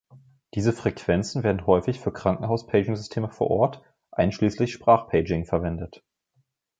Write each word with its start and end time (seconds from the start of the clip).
Diese 0.55 0.73
Frequenzen 0.73 1.43
werden 1.43 1.67
häufig 1.67 1.99
für 1.99 2.11
Krankenhaus-Paging-Systeme 2.11 3.29
vor 3.29 3.51
Ort, 3.51 3.83
einschließlich 4.09 4.73
Sprach-Paging, 4.73 5.45
verwendet. 5.45 6.03